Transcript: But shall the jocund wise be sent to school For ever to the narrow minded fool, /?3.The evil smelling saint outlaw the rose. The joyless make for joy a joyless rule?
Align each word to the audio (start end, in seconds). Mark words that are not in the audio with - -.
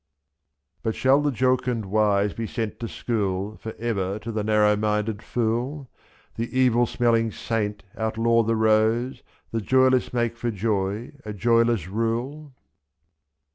But 0.81 0.95
shall 0.95 1.21
the 1.21 1.29
jocund 1.31 1.85
wise 1.85 2.33
be 2.33 2.47
sent 2.47 2.79
to 2.79 2.87
school 2.87 3.57
For 3.57 3.75
ever 3.77 4.17
to 4.17 4.31
the 4.31 4.43
narrow 4.43 4.75
minded 4.75 5.21
fool, 5.21 5.91
/?3.The 6.39 6.59
evil 6.59 6.87
smelling 6.87 7.31
saint 7.31 7.83
outlaw 7.95 8.41
the 8.41 8.55
rose. 8.55 9.21
The 9.51 9.61
joyless 9.61 10.11
make 10.11 10.37
for 10.37 10.49
joy 10.49 11.11
a 11.23 11.33
joyless 11.33 11.87
rule? 11.87 12.51